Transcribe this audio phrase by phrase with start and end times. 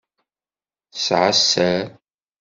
[0.91, 1.83] Tesεa sser.